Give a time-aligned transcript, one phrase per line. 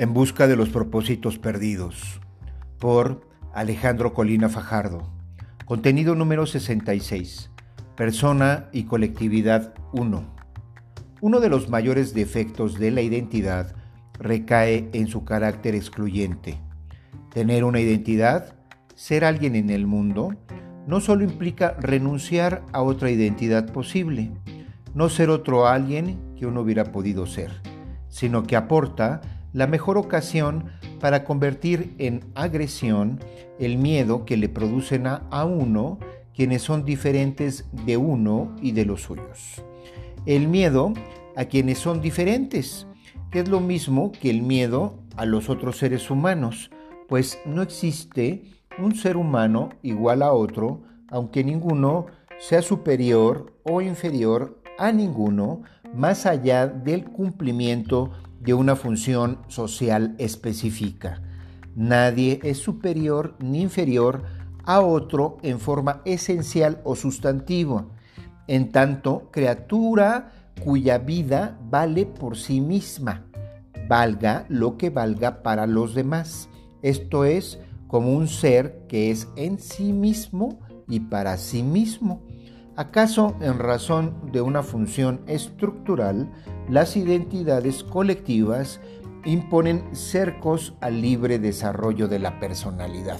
[0.00, 2.20] En busca de los propósitos perdidos
[2.78, 5.10] por Alejandro Colina Fajardo.
[5.64, 7.50] Contenido número 66.
[7.96, 10.22] Persona y colectividad 1.
[11.20, 13.74] Uno de los mayores defectos de la identidad
[14.20, 16.60] recae en su carácter excluyente.
[17.32, 18.54] Tener una identidad,
[18.94, 20.36] ser alguien en el mundo,
[20.86, 24.30] no solo implica renunciar a otra identidad posible,
[24.94, 27.50] no ser otro alguien que uno hubiera podido ser,
[28.08, 30.66] sino que aporta la mejor ocasión
[31.00, 33.20] para convertir en agresión
[33.58, 35.98] el miedo que le producen a, uno
[36.34, 39.62] quienes son diferentes de uno y de los suyos.
[40.26, 40.92] El miedo
[41.36, 42.86] a quienes son diferentes,
[43.30, 46.70] que es lo mismo que el miedo a los otros seres humanos,
[47.08, 48.44] pues no existe
[48.78, 52.06] un ser humano igual a otro, aunque ninguno
[52.38, 55.62] sea superior o inferior a ninguno,
[55.94, 61.22] más allá del cumplimiento de una función social específica.
[61.74, 64.22] Nadie es superior ni inferior
[64.64, 67.86] a otro en forma esencial o sustantiva,
[68.46, 73.24] en tanto criatura cuya vida vale por sí misma,
[73.88, 76.48] valga lo que valga para los demás.
[76.82, 82.22] Esto es como un ser que es en sí mismo y para sí mismo.
[82.78, 86.30] ¿Acaso en razón de una función estructural,
[86.68, 88.80] las identidades colectivas
[89.24, 93.18] imponen cercos al libre desarrollo de la personalidad?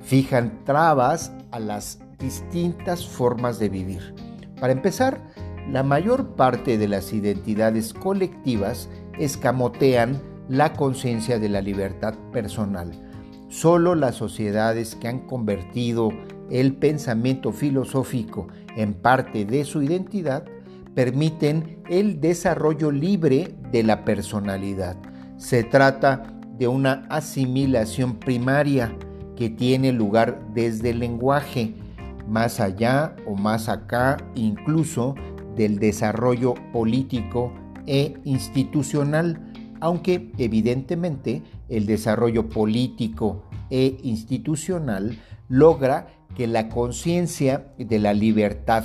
[0.00, 4.16] Fijan trabas a las distintas formas de vivir.
[4.58, 5.22] Para empezar,
[5.70, 12.90] la mayor parte de las identidades colectivas escamotean la conciencia de la libertad personal.
[13.48, 16.10] Solo las sociedades que han convertido
[16.50, 20.44] el pensamiento filosófico en parte de su identidad,
[20.94, 24.96] permiten el desarrollo libre de la personalidad.
[25.36, 28.96] Se trata de una asimilación primaria
[29.36, 31.74] que tiene lugar desde el lenguaje,
[32.28, 35.16] más allá o más acá incluso
[35.56, 37.52] del desarrollo político
[37.86, 39.40] e institucional,
[39.80, 48.84] aunque evidentemente el desarrollo político e institucional logra que la conciencia de la libertad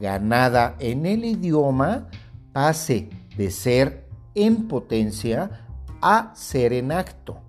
[0.00, 2.08] ganada en el idioma
[2.54, 5.66] pase de ser en potencia
[6.00, 7.42] a ser en acto.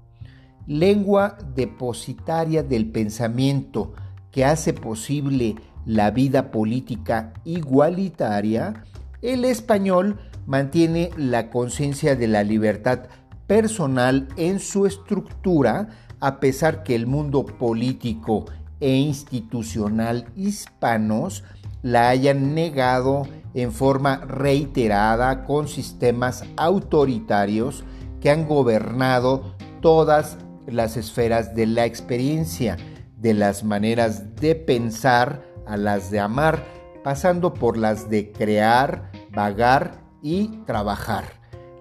[0.68, 3.94] Lengua depositaria del pensamiento
[4.30, 5.56] que hace posible
[5.86, 8.84] la vida política igualitaria,
[9.22, 13.04] el español mantiene la conciencia de la libertad
[13.48, 15.88] personal en su estructura
[16.20, 18.48] a pesar que el mundo político
[18.80, 21.44] e institucional hispanos
[21.82, 27.84] la hayan negado en forma reiterada con sistemas autoritarios
[28.20, 30.38] que han gobernado todas
[30.68, 32.78] las esferas de la experiencia,
[33.18, 36.66] de las maneras de pensar a las de amar,
[37.04, 41.26] pasando por las de crear, vagar y trabajar.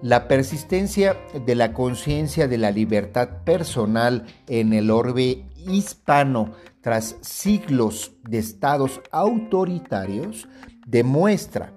[0.03, 1.17] La persistencia
[1.47, 6.53] de la conciencia de la libertad personal en el orbe hispano
[6.85, 10.47] tras siglos de estados autoritarios
[10.87, 11.73] demuestra,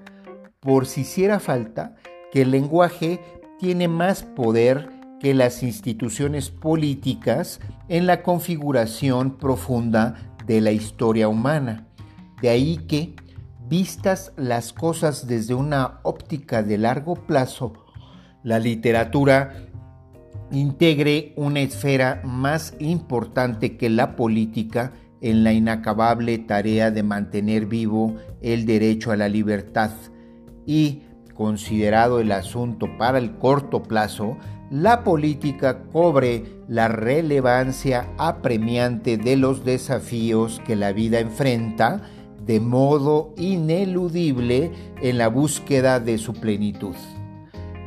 [0.59, 1.95] por si hiciera falta,
[2.29, 3.21] que el lenguaje
[3.57, 4.89] tiene más poder
[5.21, 11.87] que las instituciones políticas en la configuración profunda de la historia humana.
[12.41, 13.15] De ahí que,
[13.69, 17.85] vistas las cosas desde una óptica de largo plazo,
[18.43, 19.66] la literatura
[20.51, 28.15] integre una esfera más importante que la política en la inacabable tarea de mantener vivo
[28.41, 29.91] el derecho a la libertad
[30.65, 31.03] y,
[31.33, 34.37] considerado el asunto para el corto plazo,
[34.69, 42.01] la política cobre la relevancia apremiante de los desafíos que la vida enfrenta
[42.45, 44.71] de modo ineludible
[45.01, 46.95] en la búsqueda de su plenitud.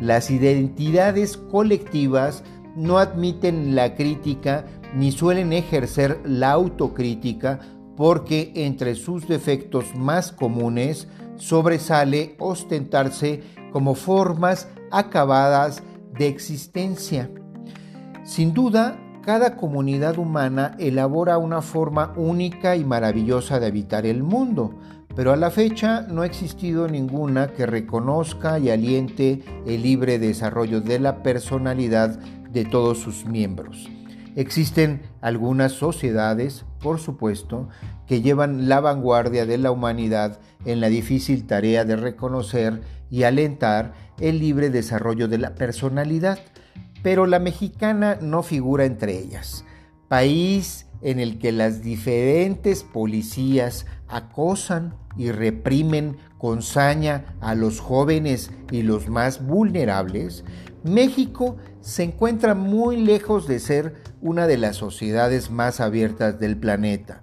[0.00, 2.42] Las identidades colectivas
[2.76, 4.64] no admiten la crítica
[4.94, 7.60] ni suelen ejercer la autocrítica
[7.96, 15.82] porque entre sus defectos más comunes sobresale ostentarse como formas acabadas
[16.16, 17.30] de existencia.
[18.24, 24.74] Sin duda, cada comunidad humana elabora una forma única y maravillosa de habitar el mundo,
[25.14, 30.80] pero a la fecha no ha existido ninguna que reconozca y aliente el libre desarrollo
[30.80, 32.18] de la personalidad
[32.52, 33.88] de todos sus miembros.
[34.36, 37.68] Existen algunas sociedades, por supuesto,
[38.06, 42.80] que llevan la vanguardia de la humanidad en la difícil tarea de reconocer
[43.10, 46.38] y alentar el libre desarrollo de la personalidad,
[47.02, 49.64] pero la mexicana no figura entre ellas.
[50.08, 58.50] País en el que las diferentes policías acosan y reprimen con saña a los jóvenes
[58.70, 60.42] y los más vulnerables,
[60.82, 67.20] México se encuentra muy lejos de ser una de las sociedades más abiertas del planeta.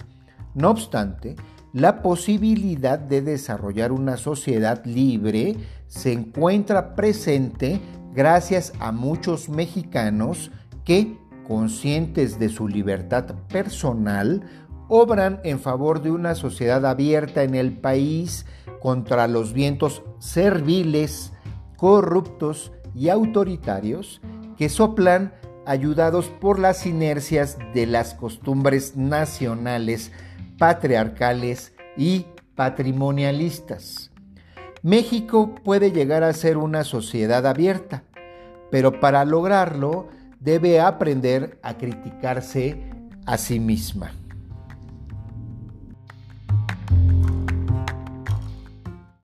[0.54, 1.36] No obstante,
[1.74, 7.82] la posibilidad de desarrollar una sociedad libre se encuentra presente
[8.14, 10.52] gracias a muchos mexicanos
[10.86, 11.18] que,
[11.48, 14.44] conscientes de su libertad personal,
[14.88, 18.46] obran en favor de una sociedad abierta en el país
[18.80, 21.34] contra los vientos serviles,
[21.76, 24.22] corruptos y autoritarios
[24.58, 25.34] que soplan
[25.66, 30.12] ayudados por las inercias de las costumbres nacionales,
[30.58, 32.26] patriarcales y
[32.56, 34.12] patrimonialistas.
[34.82, 38.04] México puede llegar a ser una sociedad abierta,
[38.72, 40.08] pero para lograrlo
[40.40, 42.90] debe aprender a criticarse
[43.26, 44.12] a sí misma.